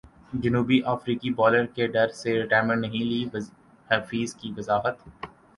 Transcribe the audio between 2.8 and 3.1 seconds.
نہیں